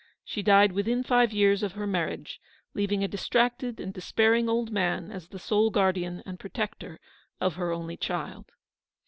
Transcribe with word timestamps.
She 0.25 0.41
died 0.41 0.71
within 0.71 1.03
five 1.03 1.31
years 1.31 1.61
of 1.61 1.73
her 1.73 1.85
marriage, 1.85 2.41
leaving 2.73 3.03
a 3.03 3.07
distracted 3.07 3.79
and 3.79 3.93
despairing 3.93 4.49
old 4.49 4.71
man 4.71 5.11
as 5.11 5.27
the 5.27 5.37
sole 5.37 5.69
guardian 5.69 6.23
and 6.25 6.39
protector 6.39 6.99
of 7.39 7.53
her 7.53 7.71
only 7.71 7.97
child. 7.97 8.45